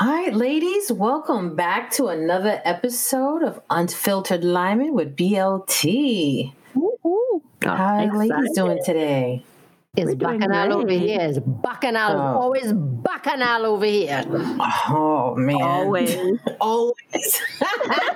[0.00, 6.54] All right, ladies, welcome back to another episode of Unfiltered Liming with BLT.
[6.76, 9.44] Ooh, How are ladies doing today?
[9.96, 11.00] It's We're bacchanal over great.
[11.00, 11.18] here.
[11.20, 12.12] It's bacchanal.
[12.12, 12.40] Oh.
[12.40, 14.24] Always bacchanal over here.
[14.88, 16.16] Oh man, Always.
[16.60, 17.40] always.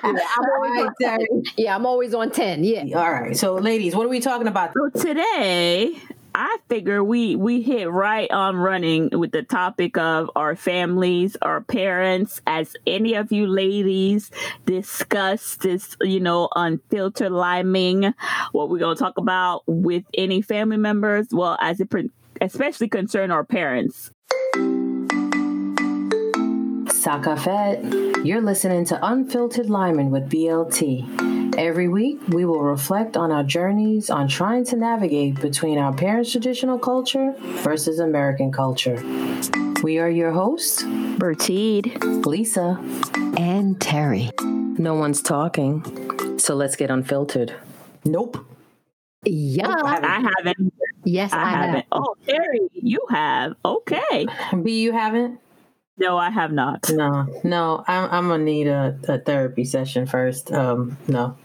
[0.02, 1.42] I'm always All right, on 10.
[1.58, 2.64] Yeah, I'm always on 10.
[2.64, 2.84] Yeah.
[2.98, 4.72] All right, so ladies, what are we talking about?
[4.74, 5.98] So today,
[6.34, 11.60] I figure we we hit right on running with the topic of our families, our
[11.60, 12.40] parents.
[12.46, 14.32] As any of you ladies
[14.66, 18.14] discuss this, you know, unfiltered liming,
[18.50, 21.28] what we're gonna talk about with any family members.
[21.30, 21.88] Well, as it
[22.40, 24.10] especially concern our parents.
[27.04, 31.33] Sakafet, you're listening to Unfiltered Liming with BLT.
[31.56, 36.32] Every week, we will reflect on our journeys on trying to navigate between our parents'
[36.32, 39.00] traditional culture versus American culture.
[39.82, 42.26] We are your hosts, Bertide.
[42.26, 42.80] Lisa.
[43.38, 44.30] And Terry.
[44.42, 47.54] No one's talking, so let's get unfiltered.
[48.04, 48.44] Nope.
[49.24, 49.68] Yeah.
[49.68, 50.74] I haven't.
[51.04, 51.64] yes, I, I have.
[51.66, 51.86] haven't.
[51.92, 53.54] Oh, Terry, you have.
[53.64, 54.26] Okay.
[54.62, 55.38] B, you haven't?
[55.98, 56.90] No, I have not.
[56.90, 57.84] No, no.
[57.86, 60.50] I'm, I'm gonna need a, a therapy session first.
[60.50, 61.36] Um, no.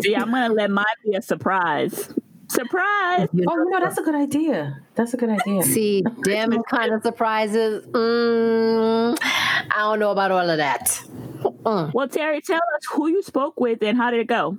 [0.00, 2.12] See, I'm gonna let mine be a surprise.
[2.48, 3.28] Surprise!
[3.32, 4.80] Oh, you know that's a good idea.
[4.94, 5.62] That's a good idea.
[5.62, 7.84] See, them kind of surprises.
[7.86, 11.02] Mm, I don't know about all of that.
[11.42, 11.92] Mm.
[11.92, 14.58] Well, Terry, tell us who you spoke with and how did it go?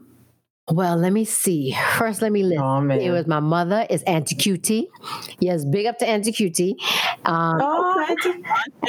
[0.70, 1.78] Well, let me see.
[1.98, 2.62] First, let me list.
[2.62, 3.00] Oh man.
[3.00, 3.88] It was my mother.
[3.90, 4.90] Is Auntie Cutie.
[5.40, 6.76] Yes, big up to Auntie Cutie.
[7.24, 8.44] Um, oh, Auntie,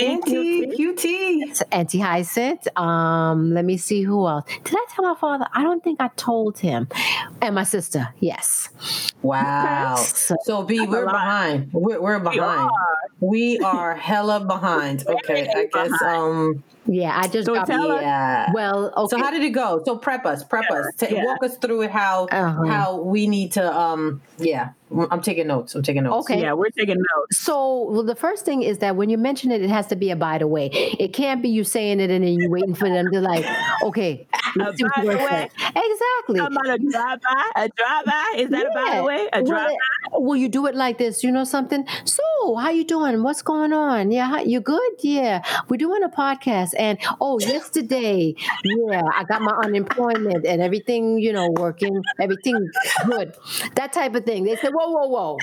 [0.04, 1.48] Auntie QT.
[1.48, 2.66] It's Auntie Hyacinth.
[2.76, 4.44] Um, let me see who else.
[4.64, 5.46] Did I tell my father?
[5.52, 6.88] I don't think I told him.
[7.40, 8.68] And my sister, yes.
[9.22, 9.94] Wow.
[9.96, 11.72] So, So B, we're behind.
[11.72, 12.70] We're, we're behind.
[13.20, 15.06] We are hella behind.
[15.06, 16.02] Okay, I guess.
[16.02, 16.64] Um.
[16.88, 18.50] Yeah, I just So got tell us- Yeah.
[18.52, 18.92] well.
[18.96, 19.16] Okay.
[19.16, 19.82] So how did it go?
[19.84, 21.24] So prep us, prep us, Ta yeah.
[21.24, 21.90] walk us through it.
[21.90, 22.64] How Uh-huh.
[22.66, 24.70] how we need to um yeah.
[25.10, 25.74] I'm taking notes.
[25.74, 26.24] I'm taking notes.
[26.30, 26.40] Okay.
[26.40, 27.36] Yeah, we're taking notes.
[27.38, 30.10] So well, the first thing is that when you mention it, it has to be
[30.10, 30.68] a by the way.
[30.98, 33.44] It can't be you saying it and then you waiting for them to like,
[33.82, 35.28] okay, let's see what by the way.
[35.28, 35.50] say.
[35.76, 36.38] Exactly.
[36.40, 37.50] How about a drive by?
[37.56, 38.34] A drive by?
[38.38, 39.28] Is that a by the way?
[39.34, 39.76] A drive by?
[40.12, 41.22] Will you do it like this?
[41.22, 41.86] You know something?
[42.04, 42.22] So,
[42.56, 43.22] how you doing?
[43.22, 44.10] What's going on?
[44.10, 44.92] Yeah, how, you good?
[45.00, 51.18] Yeah, we're doing a podcast, and oh, yesterday, yeah, I got my unemployment and everything.
[51.18, 52.68] You know, working, everything
[53.06, 53.34] good,
[53.74, 54.44] that type of thing.
[54.44, 55.38] They said, whoa, whoa, whoa.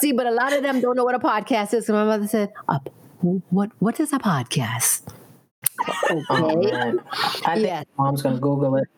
[0.00, 1.86] See, but a lot of them don't know what a podcast is.
[1.86, 2.90] So my mother said, "Up,
[3.50, 3.70] what?
[3.78, 5.02] What is a podcast?"
[6.10, 6.70] Oh Okay.
[6.72, 7.00] man.
[7.46, 7.82] I think Yeah.
[7.96, 8.88] mom's gonna Google it.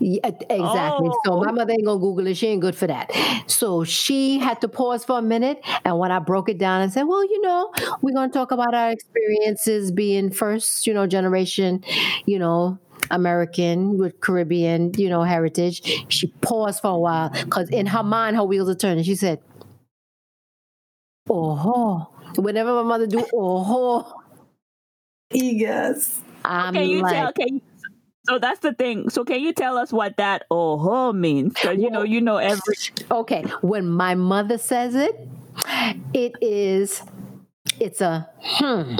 [0.00, 1.08] Yeah, exactly.
[1.08, 1.40] Oh, so Oh.
[1.44, 2.36] my mother ain't gonna Google it.
[2.36, 3.10] She ain't good for that.
[3.48, 5.60] So she had to pause for a minute.
[5.84, 7.72] And when I broke it down and said, well, you know,
[8.02, 11.82] we're gonna talk about our experiences being first, you know, generation,
[12.26, 12.78] you know,
[13.10, 15.82] American with Caribbean, you know, heritage.
[16.08, 19.02] She paused for a while because in her mind, her wheels are turning.
[19.02, 19.40] She said,
[21.28, 24.22] "Oh, whenever my mother do oh,
[25.32, 26.20] Yes.
[26.44, 27.32] I'm Can you like, tell?
[27.32, 27.60] Can you,
[28.28, 29.10] so that's the thing.
[29.10, 31.54] So can you tell us what that oh means?
[31.54, 32.74] Because you know, you know every.
[33.10, 35.28] Okay, when my mother says it,
[36.12, 37.02] it is
[37.80, 38.96] it's a hmm.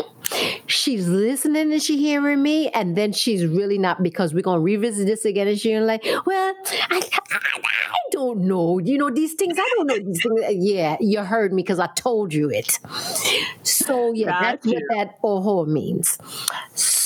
[0.66, 5.06] She's listening and she hearing me, and then she's really not because we're gonna revisit
[5.06, 6.54] this again, and she's like, "Well,
[6.90, 7.00] I,
[7.30, 8.78] I, I don't know.
[8.78, 9.58] You know these things.
[9.58, 10.40] I don't know these things.
[10.68, 12.78] Yeah, you heard me because I told you it.
[13.62, 16.18] So yeah, that's what that oho means.
[16.74, 16.97] So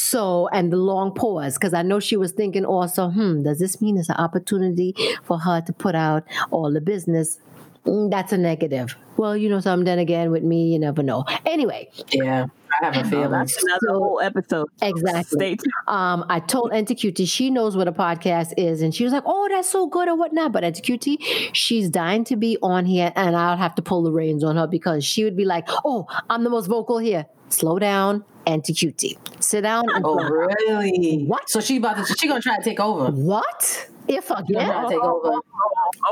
[0.53, 3.97] and the long pause because I know she was thinking also, hmm, does this mean
[3.99, 7.39] it's an opportunity for her to put out all the business?
[7.87, 8.95] Mm, that's a negative.
[9.17, 9.84] Well, you know something.
[9.84, 11.25] Then again, with me, you never know.
[11.45, 12.47] Anyway, Yeah.
[12.81, 13.31] I have a Oh, feeling.
[13.33, 14.69] that's another So- whole episode.
[14.81, 15.59] exactly.
[15.89, 19.25] Um, I told Auntie Cutie she knows what a podcast is, and she was like,
[19.27, 21.19] "Oh, that's so good or whatnot." But Auntie Cutie,
[21.53, 24.67] she's dying to be on here, and I'll have to pull the reins on her
[24.67, 29.19] because she would be like, "Oh, I'm the most vocal here." Slow down, Auntie Cutie.
[29.41, 29.85] Sit down.
[29.94, 30.31] And Oh talk.
[30.31, 31.25] really?
[31.27, 31.49] What?
[31.49, 33.11] So she about to she gonna try to take over.
[33.11, 33.89] What?
[34.09, 34.67] If She again?
[34.67, 35.41] try to take over.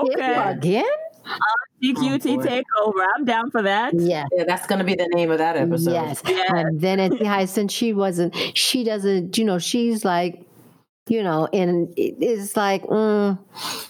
[0.02, 0.50] If Okay.
[0.50, 0.84] again?
[1.26, 1.36] Uh,
[1.82, 2.42] CQT oh, boy.
[2.42, 3.06] take over.
[3.16, 3.92] I'm down for that.
[3.94, 4.24] Yeah.
[4.32, 5.92] Yeah, that's gonna be the name of that episode.
[5.92, 6.22] Yes.
[6.26, 6.50] Yes.
[6.54, 10.42] And then Auntie Hyacinth, she wasn't, she doesn't, you know, she's like,
[11.10, 13.36] you know, and it- it's like, mm,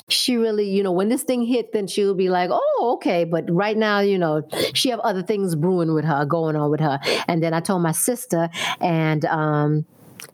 [0.08, 3.24] she really, you know, when this thing hit, then she'll be like, oh, okay.
[3.24, 6.80] But right now, you know, she have other things brewing with her, going on with
[6.80, 6.98] her.
[7.28, 8.48] And then I told my sister,
[8.80, 9.84] and um,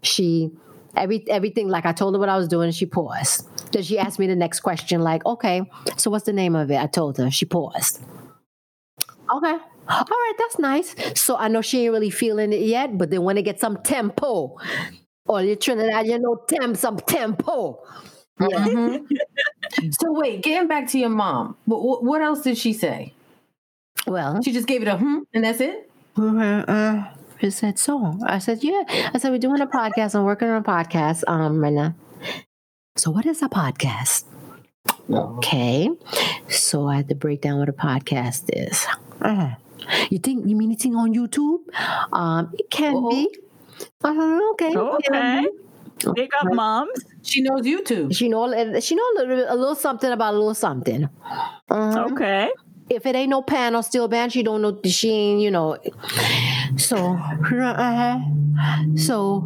[0.02, 0.50] she,
[0.96, 3.48] every everything, like I told her what I was doing, she paused.
[3.72, 5.62] Then she asked me the next question, like, okay,
[5.96, 6.76] so what's the name of it?
[6.78, 7.30] I told her.
[7.32, 8.00] She paused.
[9.34, 9.56] Okay.
[9.88, 10.94] all right, that's nice.
[11.20, 13.78] So I know she ain't really feeling it yet, but then when they get some
[13.82, 14.56] tempo,
[15.26, 17.78] or you Trinidad, you know, temp some tempo.
[18.40, 18.46] Yeah.
[18.68, 19.06] Mhm.
[20.00, 23.12] so wait, getting back to your mom, what, what else did she say?
[24.06, 25.90] Well, She just gave it a hmm, and that's it.
[26.16, 27.04] uh,
[27.40, 28.18] she said so.
[28.24, 28.82] I said, yeah.
[29.12, 30.14] I said, we're doing a podcast.
[30.14, 31.94] I'm working on a podcast, um, right now.
[32.96, 34.24] So what is a podcast?
[35.10, 35.90] Okay.
[36.48, 38.86] So I had to break down what a podcast is.
[39.20, 39.54] Uh,
[40.10, 41.58] you think you mean anything on YouTube?
[42.12, 43.28] Um, it can be.
[44.04, 44.76] I said, okay.
[44.76, 45.42] Okay.
[45.42, 46.12] be.
[46.14, 47.04] Big up moms.
[47.22, 48.14] She knows YouTube.
[48.14, 51.08] She know she know a little, a little something about a little something.
[51.70, 52.08] Uh-huh.
[52.12, 52.50] Okay.
[52.88, 54.78] If it ain't no pan or steel band, she don't know.
[54.84, 55.76] She ain't you know.
[56.76, 57.18] So,
[58.96, 59.44] so,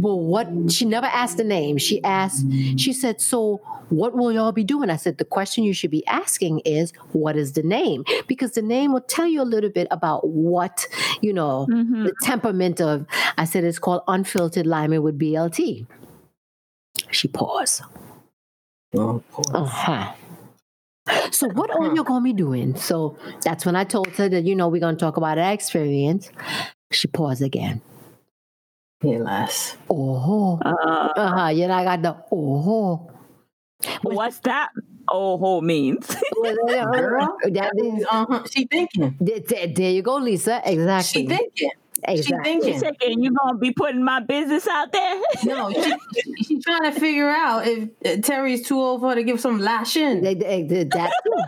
[0.00, 0.48] well, what?
[0.70, 1.78] She never asked the name.
[1.78, 2.46] She asked.
[2.76, 6.06] She said, "So, what will y'all be doing?" I said, "The question you should be
[6.06, 8.04] asking is, what is the name?
[8.26, 10.86] Because the name will tell you a little bit about what
[11.20, 12.04] you know, Mhm.
[12.04, 13.06] the temperament of."
[13.36, 15.86] I said, "It's called unfiltered liming with BLT."
[17.10, 17.82] She paused.
[18.94, 19.44] Oh, poor.
[19.56, 20.12] Uh huh.
[21.30, 22.76] So what are you gonna be doing?
[22.76, 26.30] So that's when I told her that you know we're gonna talk about our experience.
[26.92, 27.80] She paused again.
[29.02, 29.76] Here, lass.
[29.90, 30.68] Oh, Uh,
[31.16, 31.48] uh huh.
[31.48, 33.10] You know I got the oh.
[34.02, 34.68] what's that?
[35.08, 36.06] Oh, ho means.
[36.42, 38.44] Girl, That is, uh-huh.
[38.50, 39.16] She thinking.
[39.20, 40.62] there, there- there you go, Lisa.
[40.64, 41.22] Exactly.
[41.22, 41.70] She thinking.
[42.08, 42.52] She exactly.
[42.54, 43.22] You thinking.
[43.22, 45.20] you gonna be putting my business out there?
[45.44, 45.94] No, she,
[46.42, 49.58] she's trying to figure out if uh, Terry's too old for her to give some
[49.60, 50.20] lashing.
[50.22, 51.42] They- they- they- that too.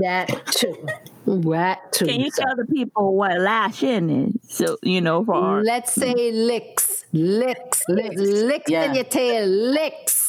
[0.00, 0.86] that too.
[1.26, 2.06] That too.
[2.06, 4.56] Can you tell the people what lash in is?
[4.56, 8.84] So you know for our Let's say licks, licks, licks, licks Yeah.
[8.84, 10.19] in your tail, licks.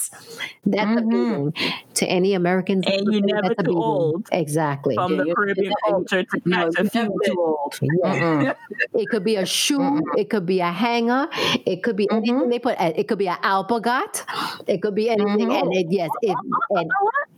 [0.65, 1.09] That's a Mhm.
[1.53, 2.85] beating to any Americans.
[2.87, 4.27] And you listening, never that's a too old.
[4.31, 4.95] Exactly.
[4.95, 7.79] from Yeah, the Caribbean culture to No, catch a you're never too old.
[8.03, 8.53] Yeah.
[8.93, 10.01] It could be a shoe.
[10.17, 11.27] It could be a hanger.
[11.65, 12.15] It could be Mm-hmm.
[12.29, 12.79] anything they put.
[12.79, 14.23] It could be an alpagot.
[14.67, 15.49] It could be anything.
[15.49, 15.61] Mhm.
[15.61, 16.35] And it, yes, it,
[16.71, 16.89] and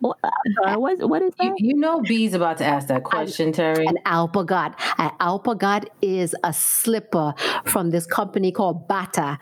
[0.00, 1.54] What- what, is You, that?
[1.60, 3.86] you know B's about to ask that question, Terry.
[3.86, 4.74] an alpagot.
[4.98, 7.34] An alpagot is a slipper
[7.64, 9.38] from this company called Bata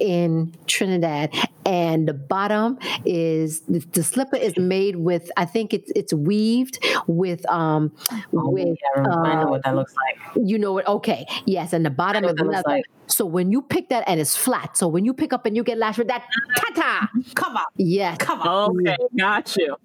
[0.00, 1.34] in Trinidad.
[1.64, 6.84] And the bottom is the, the slipper is made with I think it's it's weaved
[7.06, 7.92] with um
[8.34, 8.66] Oh, with
[8.96, 10.18] yeah, I know uh, what that looks like.
[10.44, 12.62] you know what okay yes and the bottom is leather.
[12.66, 12.84] like.
[13.06, 15.62] So when you pick that and it's flat, so when you pick up and you
[15.62, 16.24] get lashed with that
[16.56, 18.80] tata, Come on, yes, come on.
[18.80, 18.96] Okay,
[19.32, 19.76] got you.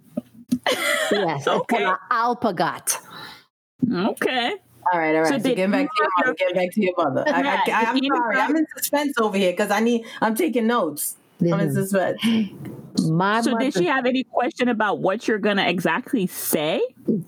[1.11, 1.83] yes, Okay.
[1.83, 2.97] called an alpagot.
[3.91, 4.55] Okay.
[4.91, 5.29] All right, all right.
[5.29, 6.33] So So, did getting back to your mother.
[6.37, 7.23] Getting back to your mother.
[7.27, 7.69] I, Right.
[7.69, 8.37] I, I, am sorry.
[8.37, 10.05] I'm in suspense over here because I need.
[10.21, 11.17] I'm taking notes.
[11.41, 12.21] I'm in suspense.
[13.05, 16.81] My So mother, did she have any question about what you're gonna exactly say?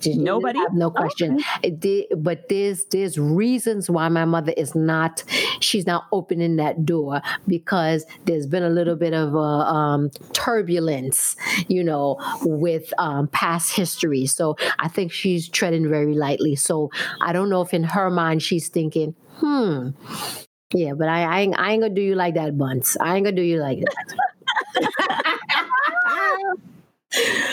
[0.05, 0.59] Nobody?
[0.59, 1.39] have no question.
[1.63, 5.23] It did, but there's there's reasons why my mother is not
[5.59, 11.35] she's not opening that door because there's been a little bit of a um, turbulence,
[11.67, 14.25] you know, with um, past history.
[14.25, 16.55] So I think she's treading very lightly.
[16.55, 19.89] So I don't know if in her mind she's thinking, hmm.
[20.71, 22.95] Yeah, but I, I, ain't, I ain't gonna do you like that, Bunce.
[23.01, 24.15] I ain't gonna do you like that.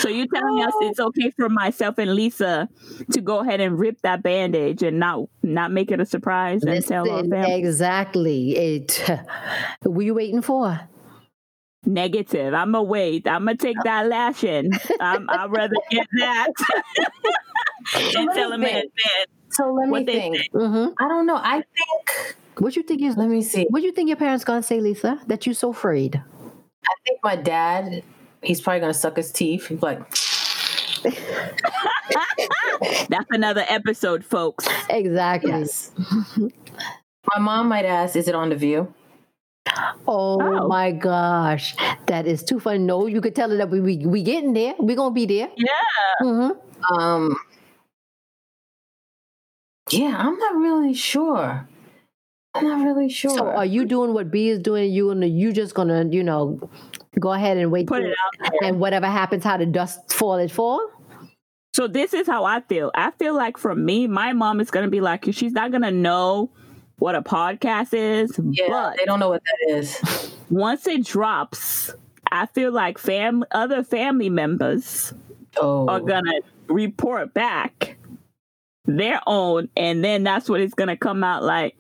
[0.01, 2.69] So you're telling us it's okay for myself and Lisa
[3.13, 6.87] to go ahead and rip that bandage and not not make it a surprise and
[6.87, 8.51] tell our family exactly.
[8.55, 9.01] It.
[9.83, 10.79] What you waiting for?
[11.87, 12.53] negative.
[12.53, 13.27] I'm gonna wait.
[13.27, 14.73] I'm gonna take that lashing.
[15.01, 16.51] I'm, I'd rather get that
[18.17, 18.91] and tell them in advance
[19.51, 20.37] So let me what they think.
[20.37, 20.49] say.
[20.53, 21.37] hmm I don't know.
[21.37, 22.37] I think.
[22.59, 23.17] What you think is?
[23.17, 23.67] Let me see.
[23.71, 25.21] What you think your parents gonna say, Lisa?
[25.27, 26.23] That you so afraid?
[26.89, 28.03] I think my dad.
[28.43, 29.67] He's probably gonna suck his teeth.
[29.69, 29.99] He's like,
[33.09, 34.67] That's another episode, folks.
[34.91, 35.51] Exactly.
[35.51, 35.91] yes.
[36.37, 38.93] my mom might ask, "Is it on the View?"
[40.07, 40.69] Oh, Oh.
[40.69, 41.75] my gosh,
[42.07, 42.79] that is too funny.
[42.79, 44.75] No, you could tell her that we we, we getting there.
[44.79, 45.51] We are gonna be there.
[45.57, 45.73] Yeah.
[46.21, 46.51] hmm
[46.93, 47.37] Um.
[49.91, 51.67] Yeah, I'm not really sure.
[52.57, 53.31] I'm not really sure.
[53.37, 54.93] So, are you doing what B is doing?
[54.93, 56.59] You and you just gonna you know
[57.19, 58.69] go ahead and wait Put it out there.
[58.69, 60.91] and whatever happens, how the dust fall, it fall.
[61.75, 62.91] So this is how I feel.
[62.95, 66.51] I feel like for me, my mom is gonna be like, she's not gonna know
[66.99, 70.33] what a podcast is, yeah, but they don't know what that is.
[70.49, 71.91] once it drops,
[72.33, 75.13] I feel like fam other family members
[75.59, 77.96] Oh, are gonna report back
[78.87, 81.77] their own, and then that's what it's gonna come out like.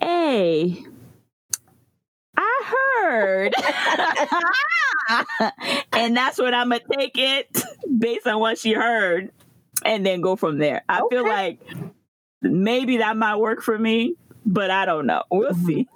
[0.00, 0.84] Hey,
[2.36, 2.62] I
[3.02, 3.54] heard,
[5.92, 7.62] and that's what I'm gonna take it
[7.98, 9.32] based on what she heard.
[9.84, 10.82] and then go from there.
[10.88, 11.60] I feel like
[12.42, 14.14] maybe that might work for me,
[14.44, 15.22] but I don't know.
[15.30, 15.66] We'll Mm-hmm.
[15.66, 15.88] see.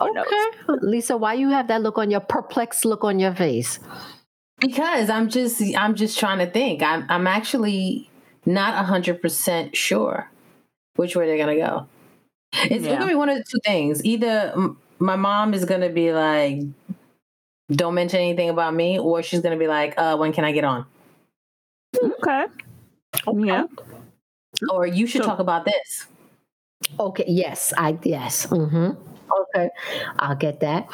[0.00, 0.26] Who knows?
[0.26, 3.78] Okay, Lisa, why you have that look on your perplexed look on your face?
[4.58, 6.82] Because I'm just I'm just trying to think.
[6.82, 8.10] I'm I'm actually
[8.46, 10.30] not hundred percent sure
[10.96, 11.86] which way they're gonna go.
[12.52, 12.94] It's Yeah.
[12.94, 14.04] gonna be one of the two things.
[14.04, 14.54] Either
[14.98, 16.60] my mom is gonna be like,
[17.72, 20.64] "Don't mention anything about me," or she's gonna be like, "Uh, when can I get
[20.64, 20.86] on?"
[22.02, 22.46] Okay.
[23.34, 23.64] Yeah.
[24.70, 26.06] Or you should So- talk about this.
[27.00, 28.46] Okay, yes, I yes.
[28.46, 28.90] Mm-hmm.
[29.56, 29.70] Okay,
[30.18, 30.86] I'll get that.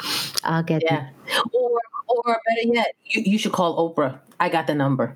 [0.43, 1.09] I'll get Yeah.
[1.53, 4.19] Or or better yet, you, you should call Oprah.
[4.39, 5.15] I got the number.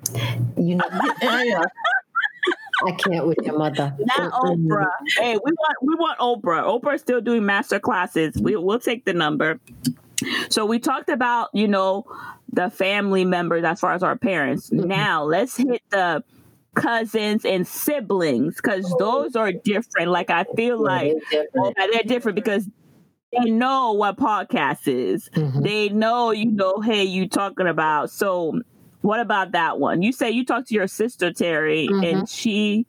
[0.56, 0.84] You know,
[2.84, 3.94] I can't with your mother.
[3.98, 4.90] Not Oprah.
[5.18, 6.64] Hey, we want we want Oprah.
[6.64, 8.34] Oprah's still doing master classes.
[8.40, 9.60] We we'll take the number.
[10.50, 12.04] So we talked about, you know,
[12.52, 14.70] the family members as far as our parents.
[14.70, 14.86] Mhm.
[14.86, 16.22] Now let's hit the
[16.74, 20.10] cousins and siblings because those are different.
[20.10, 21.76] Like I feel like It's different.
[21.78, 22.68] oh, they're different because
[23.32, 25.28] they know what podcast is.
[25.34, 25.62] Mhm.
[25.62, 28.10] They know, you know, hey, you talking about.
[28.10, 28.60] So
[29.06, 30.02] what about that one?
[30.02, 32.86] You say you talked to your sister Terry, and she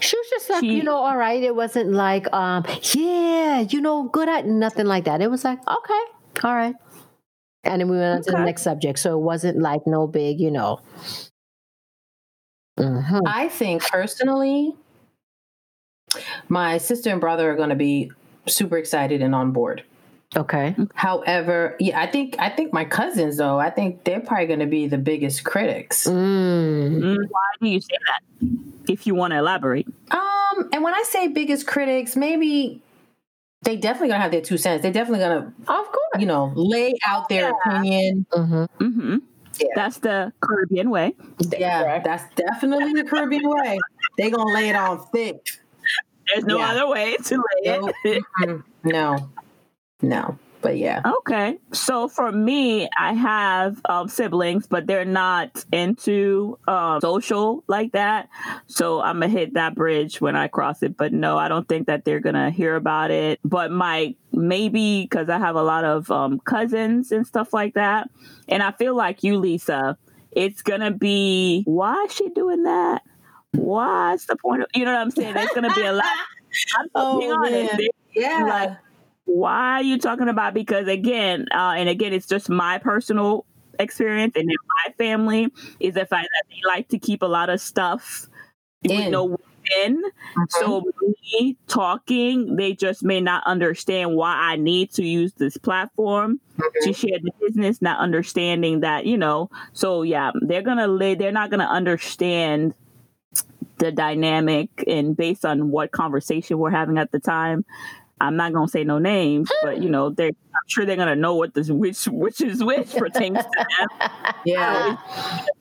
[0.00, 1.42] She was just like, She- you know, all right.
[1.42, 5.20] It wasn't like, um, yeah, you know, good at nothing like that.
[5.22, 6.02] It was like, okay,
[6.44, 6.74] all right.
[7.64, 8.98] And then we went on to the next subject.
[8.98, 10.80] So it wasn't like no big, you know.
[12.78, 13.22] Mhm.
[13.26, 14.74] I think personally,
[16.48, 18.10] my sister and brother are going to be
[18.46, 19.82] super excited and on board.
[20.36, 20.76] Okay.
[20.94, 24.66] However, yeah, I think I think my cousins though, I think they're probably going to
[24.66, 26.06] be the biggest critics.
[26.06, 26.98] Mm.
[27.00, 28.48] Mm, why do you say that?
[28.92, 29.86] If you want to elaborate.
[30.10, 32.82] Um, and when I say biggest critics, maybe
[33.62, 34.82] they definitely gonna have their two cents.
[34.82, 36.18] They're definitely gonna, Of course.
[36.18, 38.26] you know, lay out their opinion.
[38.32, 38.84] Mm-hmm.
[38.84, 39.16] Mm-hmm.
[39.60, 39.66] Yeah.
[39.74, 41.14] That's the Caribbean way.
[41.58, 43.78] Yeah, that's definitely the Caribbean way.
[44.16, 45.48] They gonna lay it on thick.
[46.32, 46.70] There's no Yeah.
[46.70, 48.62] other way to lay No, it.
[48.84, 49.30] no,
[50.02, 50.38] no.
[50.60, 51.56] But yeah, Okay.
[51.72, 58.28] So for me, I have um, siblings, but they're not into um, social like that.
[58.66, 60.96] So I'm going to hit that bridge when I cross it.
[60.96, 63.38] But no, I don't think that they're going to hear about it.
[63.44, 68.10] But my maybe because I have a lot of um, cousins and stuff like that.
[68.48, 69.96] And I feel like you, Lisa,
[70.32, 73.02] it's going to be why is she doing that?
[73.52, 75.34] What's the point of, you know what I'm saying?
[75.34, 76.04] There's going to be a lot.
[76.78, 77.82] I'm Oh, being honest.
[78.14, 78.70] yeah, Like,
[79.28, 83.44] why are you talking about because again uh, and again it's just my personal
[83.78, 84.56] experience and in
[84.86, 88.26] my family is the fact that they like to keep a lot of stuff
[88.82, 89.10] you In.
[89.10, 90.02] know within
[90.48, 90.82] so
[91.30, 96.40] me talking they just may not understand why i need to use this platform.
[96.82, 101.30] To share the business not understanding that you know so yeah they're gonna lay they're
[101.32, 102.74] not gonna understand
[103.78, 107.64] the dynamic and based on what conversation we're having at the time
[108.20, 111.34] i'm not gonna say no names but you know they're i'm sure they're gonna know
[111.34, 113.66] what this which which is which pertains to
[114.00, 114.10] them
[114.44, 114.96] yeah,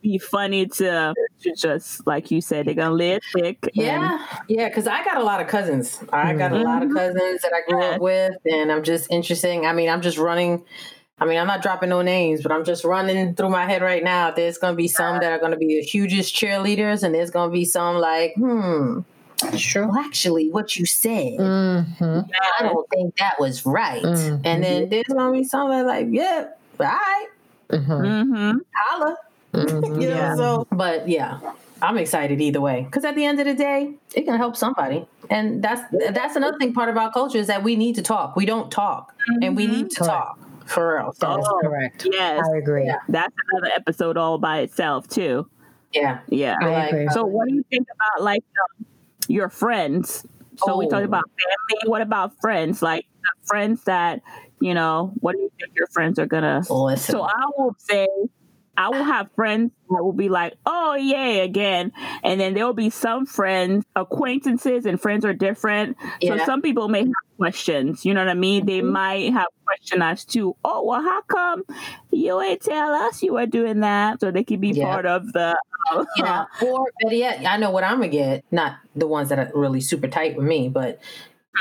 [0.02, 4.68] be funny to, to just like you said they're gonna live thick and- yeah, yeah.
[4.70, 6.00] Because I got a lot of cousins.
[6.14, 7.90] I got a lot of cousins that I grew Yeah.
[7.96, 9.66] up with, and I'm just interesting.
[9.66, 10.64] I mean, I'm just running.
[11.20, 14.04] I mean, I'm not dropping no names, but I'm just running through my head right
[14.04, 14.30] now.
[14.32, 17.32] There's going to be some that are going to be the hugest cheerleaders, and there's
[17.32, 19.00] going to be some like, hmm,
[19.58, 19.88] Sure.
[19.88, 24.02] well, actually, what you said, hmm I don't think that was right.
[24.02, 24.42] Mhm.
[24.46, 26.48] And then there's going to be some that are like, yeah,
[26.80, 27.28] all right,
[27.72, 28.60] hmm Mhm.
[28.76, 29.16] holla.
[29.54, 29.60] hmm
[30.02, 30.36] You know, Yeah.
[30.36, 31.40] so, but yeah,
[31.82, 35.06] I'm excited either way because at the end of the day, it can help somebody,
[35.30, 36.74] and that's that's another thing.
[36.74, 38.36] Part of our culture is that we need to talk.
[38.36, 40.12] We don't talk, and we need to Correct.
[40.12, 41.14] talk for real.
[41.14, 41.60] So, That is Oh.
[41.62, 42.08] correct.
[42.12, 42.86] yes I agree.
[42.86, 42.98] Yeah.
[43.10, 45.48] that's another episode all by itself too
[45.94, 47.10] yeah, yeah I Like, agree.
[47.10, 48.44] So, what do you think about like
[48.80, 48.86] um,
[49.28, 50.26] your friends?
[50.58, 50.90] So we Oh.
[50.90, 51.90] talked about family.
[51.90, 52.82] What about friends?
[52.82, 54.22] Like the friends that
[54.60, 55.12] you know.
[55.20, 56.64] What do you think your friends are gonna?
[56.70, 57.12] listen.
[57.14, 58.08] So I will say,
[58.78, 61.92] I will have friends that will be like, "Oh yay!" again,
[62.24, 65.98] and then there will be some friends, acquaintances, and friends are different.
[66.26, 68.06] So some people may have questions.
[68.06, 68.66] You know what I mean?
[68.66, 68.92] They Mhm.
[68.92, 71.64] might have questions as to, "Oh, well, how come
[72.12, 74.86] you ain't tell us you were doing that?" So they could be Yeah.
[74.86, 75.58] part of the.
[75.92, 78.44] uh, yeah, or better yet, I know what I'm gonna get.
[78.52, 81.00] Not the ones that are really super tight with me, but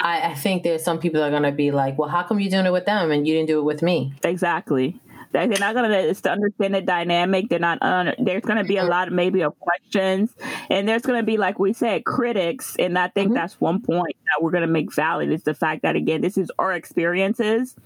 [0.02, 2.50] I, I think there's some people that are gonna be like, "Well, how come you
[2.50, 5.00] doing it with them and you didn't do it with me?" Exactly.
[5.37, 7.49] They- They're not gonna to understand the dynamic.
[7.50, 7.78] They're not.
[8.19, 10.35] There's gonna be a lot, of maybe, of questions,
[10.71, 12.75] and there's gonna be, like we said, critics.
[12.78, 13.35] And I think Mhm.
[13.35, 16.50] that's one point that we're gonna make valid is the fact that again, this is
[16.59, 17.76] our experiences.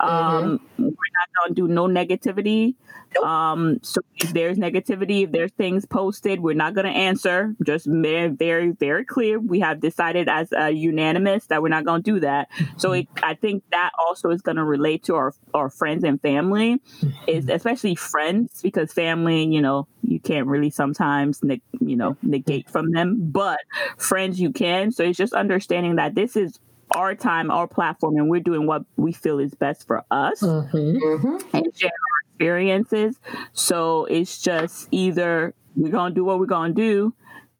[0.00, 2.74] Um, We're not gonna do no negativity.
[3.14, 3.24] Nope.
[3.24, 7.54] Um, so if there's negativity, if there's things posted, we're not to answer.
[7.64, 9.38] Just very, very, very clear.
[9.38, 12.48] We have decided as a unanimous that we're not to do that.
[12.76, 16.80] So it, I think that also is to relate to our our friends and family,
[17.28, 21.40] is especially friends because family, you know, you can't really sometimes
[21.80, 23.60] you know negate from them, but
[23.96, 24.90] friends you can.
[24.90, 26.58] So it's just understanding that this is
[26.90, 30.98] our time, our platform, and we're doing what we feel is best for us Mhm.
[31.20, 33.18] hmm and share our experiences.
[33.52, 37.14] So it's just either we're gonna do what we're gonna do,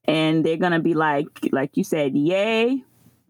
[0.04, 2.84] and they're gonna be like, like you said, yay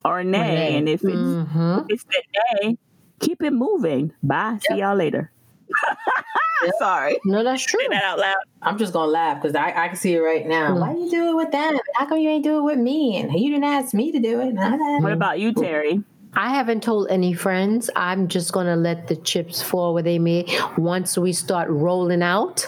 [0.05, 0.39] or nay.
[0.55, 0.77] nay.
[0.79, 1.81] And if it's Mhm.
[1.81, 2.23] if it's the
[2.63, 2.79] nay,
[3.21, 4.13] keep it moving.
[4.23, 4.59] Bye.
[4.69, 5.31] See y'all later.
[6.79, 7.19] Sorry.
[7.25, 7.81] No, that's true.
[7.81, 8.37] Say that out loud.
[8.63, 10.75] I'm just gonna laugh because I, I can see it right now.
[10.75, 10.81] Mm.
[10.81, 11.79] Why you do it with them?
[11.95, 13.17] How come you ain't do it with me?
[13.17, 14.55] And you didn't ask me to do it.
[14.55, 15.01] Nah, nah.
[15.01, 16.03] What about you, Terry?
[16.37, 17.91] I haven't told any friends.
[17.97, 20.47] I'm just going to let the chips fall where they may.
[20.77, 22.67] Once we start rolling out,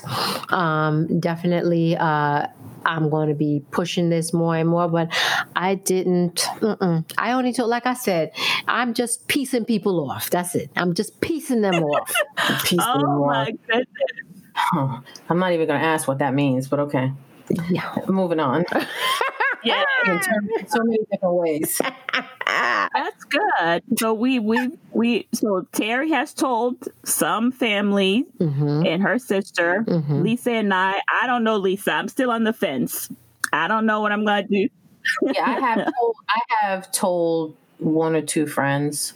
[0.53, 2.47] um, definitely uh,
[2.85, 4.89] I'm going to be pushing this more and more.
[4.89, 5.09] But
[5.57, 7.05] I didn't, mm-mm.
[7.19, 8.31] I only told, like I said,
[8.69, 10.31] I'm just piecing people off.
[10.31, 10.71] That's it.
[10.77, 12.13] I'm just piecing them off.
[12.65, 13.27] Piece of Oh wall.
[13.27, 13.87] my goodness.
[14.55, 15.01] Huh.
[15.29, 17.13] I'm not even gonna ask what that means, but okay.
[17.69, 17.95] Yeah.
[18.09, 18.65] Moving on.
[19.63, 19.83] Yeah.
[20.07, 21.81] In terms- in so many different ways.
[22.47, 23.83] That's good.
[23.99, 30.23] So we we we so Terry has told some family hmm and her sister, Mhm.
[30.23, 31.01] Lisa and I.
[31.23, 31.93] I don't know Lisa.
[31.93, 33.09] I'm still on the fence.
[33.53, 34.69] I don't know what I'm gonna do.
[35.23, 39.15] Yeah, I have told I have told one or two friends,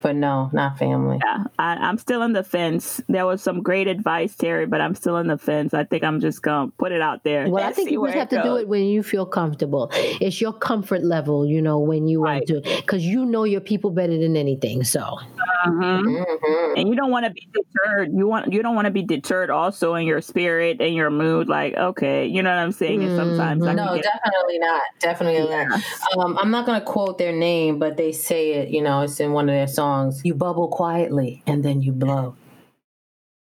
[0.00, 1.18] but no, not family.
[1.24, 3.00] Yeah, I, I'm still on the fence.
[3.08, 5.74] There was some great advice, Terry, but I'm still on the fence.
[5.74, 7.48] I think I'm just gonna put it out there.
[7.48, 9.90] Well, I think you just have to do it when you feel comfortable.
[9.94, 12.48] It's your comfort level, you know, when you Right.
[12.50, 14.84] want to, because you know your people better than anything.
[14.84, 15.18] So,
[15.66, 16.24] Mhm.
[16.24, 16.78] Mhm.
[16.78, 18.12] And you don't want to be deterred.
[18.14, 21.48] You want you don't want to be deterred also in your spirit and your mood.
[21.48, 23.02] Like, okay, you know what I'm saying?
[23.02, 24.82] And sometimes I can No, get- definitely not.
[25.00, 25.80] Definitely not.
[26.16, 28.68] Um, I'm not gonna quote their name, but they say it.
[28.70, 29.89] You know, it's in one of their songs.
[30.24, 32.36] You bubble quietly and then you blow.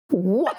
[0.10, 0.56] what?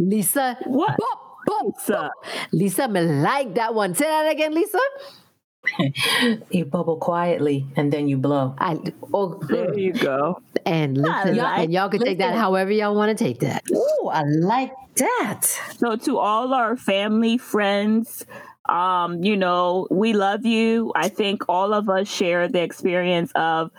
[0.00, 0.96] Lisa, what?
[0.98, 1.92] Bop, bop, Lisa.
[1.92, 2.12] bop.
[2.52, 3.94] Lisa, me like that one.
[3.94, 4.78] Say that again, Lisa.
[6.50, 8.54] You bubble quietly and then you blow.
[8.58, 8.78] I
[9.14, 10.42] oh, There you go.
[10.66, 13.62] and listen, like- and y'all can take that however y'all want to take that.
[13.72, 15.44] Oh, I like that.
[15.78, 18.26] So to all our family, friends,
[18.68, 20.92] um, you know, we love you.
[20.96, 23.70] I think all of us share the experience of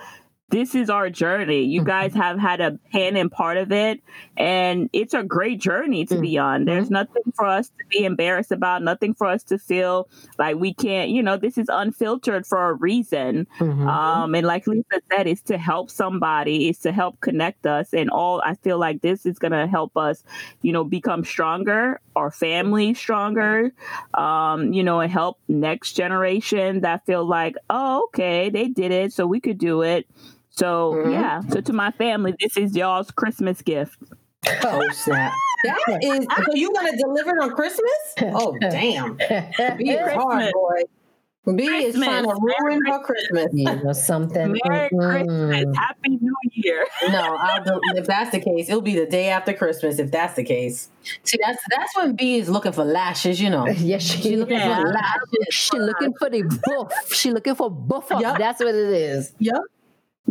[0.50, 1.64] this is our journey.
[1.64, 4.00] You guys have had a hand in part of it,
[4.36, 6.64] and it's a great journey to be on.
[6.64, 10.72] There's nothing for us to be embarrassed about, nothing for us to feel like we
[10.74, 13.46] can't, you know, this is unfiltered for a reason.
[13.58, 13.88] Mhm.
[13.88, 17.92] Um, and like Lisa said, it's to help somebody, it's to help connect us.
[17.92, 20.22] And all I feel like this is gonna help us,
[20.62, 23.72] you know, become stronger, our family stronger,
[24.14, 29.12] um, you know, and help next generation that feel like, oh, okay, they did it,
[29.12, 30.06] so we could do it.
[30.50, 31.12] So Mhm.
[31.12, 31.40] yeah.
[31.48, 33.98] So to my family, this is y'all's Christmas gift.
[34.62, 35.32] Oh snap!
[35.64, 36.26] That is.
[36.46, 38.14] So you gonna deliver it on Christmas?
[38.20, 39.16] Oh damn!
[39.78, 40.82] B is hard, boy.
[41.56, 43.48] B is trying to ruin her Christmas.
[43.52, 44.56] you know something.
[44.64, 45.50] Merry Mm-mm.
[45.50, 46.86] Christmas, Happy New Year.
[47.10, 49.98] No, I'll do, if that's the case, it'll be the day after Christmas.
[49.98, 50.88] If that's the case,
[51.22, 53.40] see, that's that's when B is looking for lashes.
[53.40, 54.76] You know, Yes, she she looking Yeah.
[54.82, 55.46] for lashes.
[55.50, 57.12] She looking for the buff.
[57.12, 58.22] She looking for buff up.
[58.22, 58.38] Yup.
[58.38, 59.32] That's what it is.
[59.38, 59.60] Yep.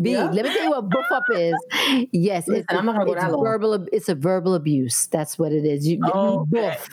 [0.02, 0.34] B, Yup.
[0.34, 1.54] let me tell you what buff up is.
[2.12, 3.44] Yes, Listen, it's, I'm not gonna go it's that long.
[3.44, 3.88] verbal.
[3.92, 5.06] It's a verbal abuse.
[5.08, 5.88] That's what it is.
[5.88, 6.62] You Okay.
[6.62, 6.90] buff.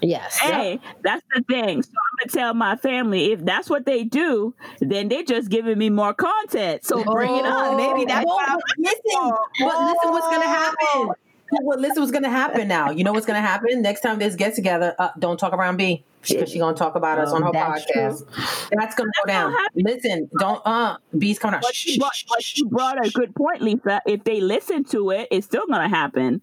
[0.00, 0.38] Yes.
[0.38, 1.82] Hey, that's the thing.
[1.82, 5.76] So I'm gonna tell my family if that's what they do, then they're just giving
[5.76, 6.84] me more content.
[6.84, 7.76] So bring it on.
[7.76, 11.06] Maybe oh, that's Well, what oh, I'm but listen, but listen, what's gonna oh.
[11.06, 11.14] happen?
[11.62, 12.90] Well, listen, what's gonna happen now?
[12.90, 14.94] You know what's gonna happen next time this get together?
[14.98, 18.68] Uh, don't talk around B because she's gonna talk about us on her That's podcast.
[18.72, 19.54] That's gonna go down.
[19.74, 20.62] Listen, don't.
[20.64, 21.62] Uh, B's coming out.
[21.62, 24.00] But Shh, you, brought, but shh, you brought a good point, Lisa.
[24.06, 26.40] If they listen to it, it's still gonna happen.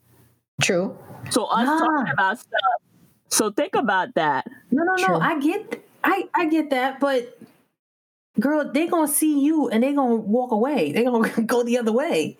[0.61, 0.97] True.
[1.31, 1.79] So us Nah.
[1.79, 2.59] talking about stuff.
[3.29, 4.47] So think about that.
[4.71, 5.19] No, no, no.
[5.19, 7.37] I get, I, I get that, but
[8.39, 10.91] girl, they're gonna see you and they're gonna walk away.
[10.91, 12.37] They're gonna go the other way.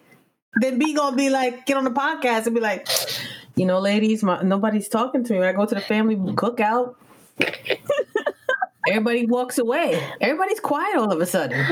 [0.56, 2.88] Then B gonna be like, get on the podcast and be like,
[3.56, 5.40] you know, ladies, my, nobody's talking to me.
[5.40, 6.96] When I go to the family cookout.
[8.88, 10.02] Everybody walks away.
[10.20, 11.64] Everybody's quiet all of a sudden.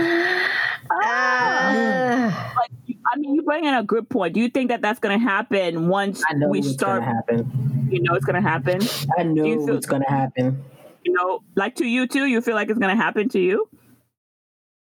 [0.91, 2.53] Ah.
[2.55, 4.33] Like, I mean, you bring in a good point.
[4.33, 7.01] Do you think that that's going to happen once I know we what's start?
[7.01, 7.87] gonna happen.
[7.91, 8.81] You know, it's going to happen.
[9.17, 10.63] I know you feel- what's gonna happen.
[11.03, 12.25] You know, like to you too.
[12.25, 13.69] You feel like it's going to happen to you.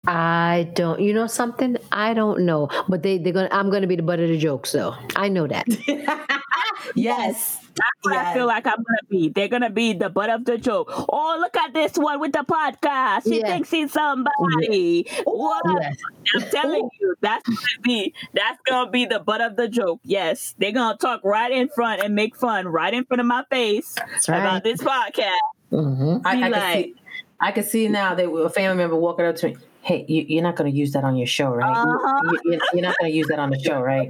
[0.08, 1.00] I don't.
[1.02, 1.78] You know something?
[1.92, 2.70] I don't know.
[2.88, 3.50] But they they're gonna.
[3.52, 4.96] I'm gonna be the butt of the jokes, though.
[5.16, 5.68] I know that.
[6.96, 7.60] yes.
[7.78, 9.30] That's what I feel like I'm gonna be.
[9.30, 10.92] They're gonna be the butt of the joke.
[10.92, 13.24] Oh, look at this one with the podcast.
[13.26, 13.48] She Yeah.
[13.48, 15.06] thinks she's somebody.
[15.26, 15.62] What?
[15.82, 15.98] Yes.
[16.36, 20.00] I'm telling you, that's gonna be that's gonna be the butt of the joke.
[20.04, 23.44] Yes, they're gonna talk right in front and make fun right in front of my
[23.52, 23.94] face
[24.28, 24.40] right.
[24.40, 25.32] about this podcast.
[25.70, 26.96] hmm I, Be I can see.
[27.40, 29.58] I can see now that a family member walking up to me.
[29.88, 31.70] Hey, you, you're not going to use that on your show, right?
[31.70, 32.32] You- Uh-huh.
[32.44, 34.10] You, you, you're not going to use that on the show, right?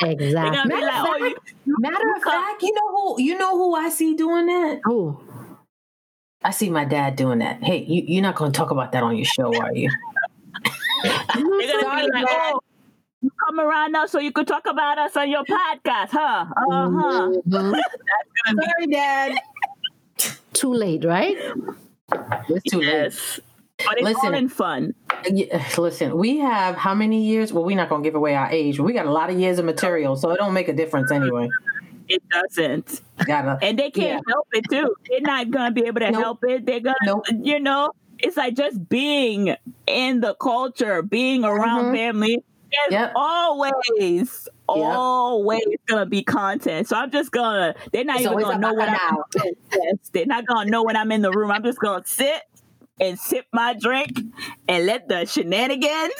[0.00, 0.58] They're Exactly.
[0.74, 3.74] Matter like, of oh, you, you Matter of fact, you know who you know who
[3.74, 4.80] I see doing that.
[4.86, 5.20] Oh,
[6.42, 7.62] I see my dad doing that.
[7.62, 9.90] Hey, you, you're not going to talk about that on your show, are you?
[11.02, 12.60] they're gonna be like, oh,
[13.22, 16.46] you come around now so you could talk about us on your podcast, huh?
[16.70, 17.30] Uh huh.
[17.46, 17.80] mhm.
[18.46, 19.38] Sorry, Dad.
[20.52, 21.36] too late, right?
[22.48, 22.86] It's too late.
[22.86, 23.40] Yes.
[23.84, 24.26] But it's Listen.
[24.26, 24.94] all in fun.
[25.30, 27.52] Yeah, listen, we have how many years?
[27.52, 29.58] Well, we're not going to give away our age, we got a lot of years
[29.58, 31.48] of material, so it don't make a difference anyway.
[32.08, 33.02] It doesn't.
[33.26, 33.58] Gotta.
[33.62, 34.94] And they can't help it too.
[35.08, 36.22] They're not gonna be able to Nope.
[36.22, 36.64] help it.
[36.66, 37.24] They're gonna Nope.
[37.42, 39.54] you know, it's like just being
[39.86, 41.96] in the culture, being around Mhm.
[41.96, 42.42] family.
[42.72, 43.12] There's Yep.
[43.14, 46.88] always, always gonna be content.
[46.88, 49.24] So I'm just gonna they're not It's even gonna know about what I'm now.
[49.72, 51.50] yes, they're not gonna know when I'm in the room.
[51.50, 52.42] I'm just gonna sit
[53.00, 54.20] and sip my drink
[54.68, 56.12] and let the shenanigans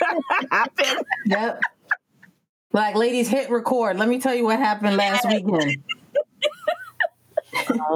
[0.50, 1.04] happen.
[1.26, 1.60] Yep.
[2.72, 3.96] Like, ladies, hit record.
[3.98, 5.82] Let me tell you what happened last weekend.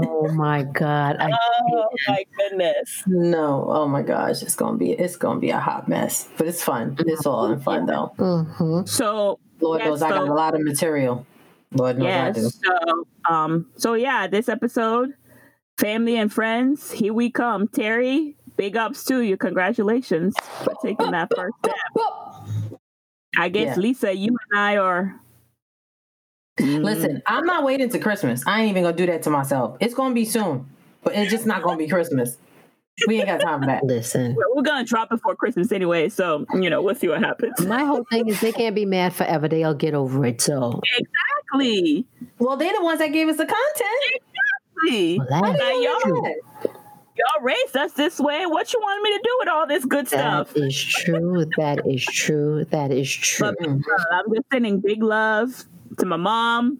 [0.03, 1.17] Oh my God.
[1.19, 3.03] I, Oh my goodness.
[3.07, 6.63] No, oh my gosh, it's gonna be it's gonna be a hot mess, but it's
[6.63, 6.97] fun.
[7.01, 8.13] It's all in fun though.
[8.19, 8.89] Mhm.
[8.89, 11.27] So Lord Yes, knows I got a lot of material.
[11.73, 12.41] Lord knows I do.
[12.43, 12.59] Yes.
[12.65, 15.15] So, um, so yeah, this episode,
[15.79, 17.69] family and friends, here we come.
[17.69, 19.37] Terry, big ups to you.
[19.37, 21.75] Congratulations for taking that first step.
[23.39, 23.81] I guess Yeah.
[23.83, 25.21] Lisa, you and I are.
[26.59, 28.43] Mm, Listen, I'm not waiting to Christmas.
[28.47, 29.77] I ain't even gonna do that to myself.
[29.81, 30.67] It's gonna be soon,
[31.03, 32.37] but it's just not gonna be Christmas.
[33.07, 33.85] We ain't got time for that.
[33.85, 37.21] Listen, we're- we're gonna drop it before Christmas anyway, so you know we'll see what
[37.21, 37.61] happens.
[37.67, 39.49] my whole thing is they can't be mad forever.
[39.49, 40.41] They'll get over it.
[40.41, 42.05] So, Exactly.
[42.39, 44.23] Well, they're the ones that gave us the content.
[44.85, 45.19] Exactly.
[45.19, 46.35] well, that's Now, y'all, true.
[46.65, 48.47] y'all raised us this way.
[48.47, 50.53] What you want me to do with all this good stuff?
[50.55, 51.47] That is true.
[51.59, 52.65] That is true.
[52.71, 53.53] That is true.
[53.59, 53.75] But uh,
[54.13, 55.65] I'm just sending big love
[55.99, 56.79] to my mom.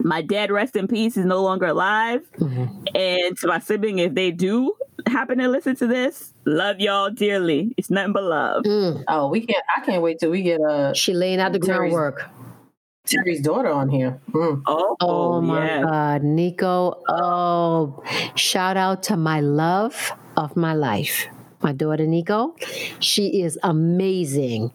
[0.00, 2.22] My dad, rest in peace, is no longer alive.
[2.38, 2.68] Mhm.
[2.96, 4.74] And to my sibling, if they do
[5.08, 7.74] happen to listen to this, love y'all dearly.
[7.76, 8.64] It's nothing but love.
[8.64, 9.04] Mm.
[9.08, 9.64] Oh, we can't.
[9.76, 12.28] I can't wait till we get uh, She laying out the Terry's- groundwork.
[13.06, 14.20] Terry's daughter on here.
[14.32, 14.62] Mm.
[14.66, 15.82] Oh, Oh my yeah.
[15.82, 17.02] God, Nico.
[17.08, 18.02] Oh,
[18.34, 21.26] shout out to my love of my life,
[21.62, 22.54] my daughter Nico.
[23.00, 24.72] She is amazing.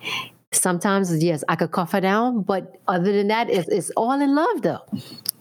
[0.55, 4.35] Sometimes, yes, I could cuff her down, but other than that, it's, it's all in
[4.35, 4.79] love, though.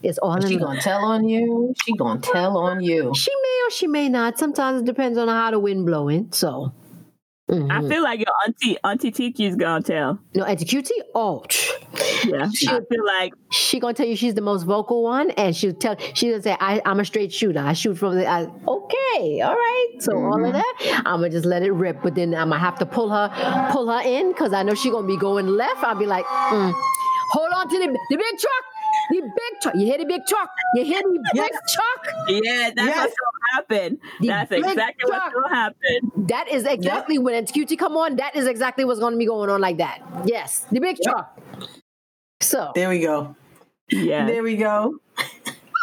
[0.03, 0.69] It's all She in love.
[0.71, 1.75] gonna tell on you.
[1.85, 3.13] She gonna tell on you.
[3.15, 4.39] She may or she may not.
[4.39, 6.29] Sometimes it depends on how the wind blowing.
[6.33, 6.73] So,
[7.51, 7.71] mhm.
[7.71, 10.19] I feel like your auntie, Auntie Tiki's gonna tell.
[10.35, 10.95] no, Auntie Cutie.
[11.15, 11.45] Oh,
[12.25, 15.73] Yeah, I be like she gonna tell you she's the most vocal one, and she'll
[15.75, 17.61] tell she'll say, I, "I'm a straight shooter.
[17.61, 19.89] I shoot from the." I, okay, all right.
[19.99, 22.03] So all of that, I'm gonna just let it rip.
[22.03, 23.29] But then I'm gonna have to pull her,
[23.73, 25.83] pull her in because I know she's gonna be going left.
[25.83, 26.73] I'll be like, mm,
[27.33, 28.65] "Hold on to the the big truck,
[29.11, 29.75] the big truck.
[29.75, 30.49] You hear the big truck?
[30.77, 32.15] You hear the big truck?
[32.29, 32.99] yeah, that's Yes.
[32.99, 33.99] what's gonna happen.
[34.21, 36.27] The That's big exactly what's gonna happen.
[36.29, 38.17] That is exactly when Auntie Cutie come on.
[38.17, 40.01] That is exactly what's gonna be going on like that.
[40.25, 41.39] Yes, the big truck.
[42.53, 43.35] So There we go.
[43.91, 44.27] Yeah.
[44.27, 44.99] There we go.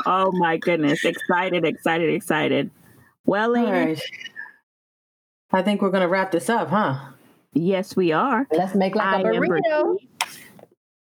[0.06, 1.04] Oh my goodness.
[1.04, 2.70] Excited, excited, excited.
[3.26, 4.02] Well, ladies, right.
[5.52, 7.00] I think we're gonna wrap this up, huh?
[7.54, 8.46] yes, we are.
[8.52, 9.96] let's make like I a burrito.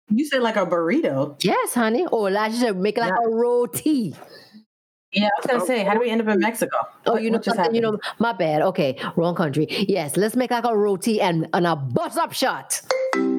[0.10, 1.43] You said like a burrito.
[1.43, 2.06] Yes, honey.
[2.06, 4.15] Or I should make it like a roti.
[5.12, 6.78] Yeah, I was gonna say, how do we end up in Mexico?
[7.08, 7.74] Oh, What- you know what just?
[7.74, 8.62] You know, my bad.
[8.62, 9.65] Okay, wrong country.
[9.89, 12.80] Yes, let's make like a roti and, and a bust up shot.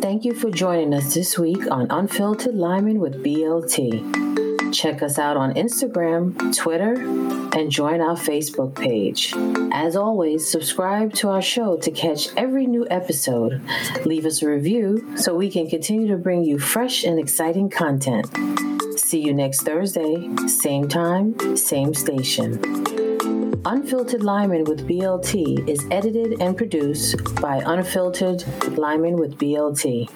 [0.00, 4.72] Thank you for joining us this week on Unfiltered Liming with BLT.
[4.72, 6.94] Check us out on Instagram, Twitter,
[7.58, 9.34] and join our Facebook page.
[9.72, 13.60] As always, subscribe to our show to catch every new episode.
[14.04, 18.28] Leave us a review so we can continue to bring you fresh and exciting content.
[18.96, 22.97] See you next Thursday, same time, same station.
[23.64, 28.44] Unfiltered Liming with BLT is edited and produced by Unfiltered
[28.78, 30.08] Liming with BLT.